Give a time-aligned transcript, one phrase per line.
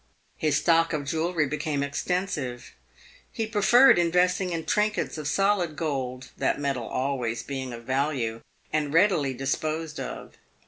[0.35, 2.73] His stock of jewellery became extensive.
[3.31, 8.41] He preferred investing in trinkets of solid gold, that metal being always of value,
[8.73, 10.37] and readily disposed of.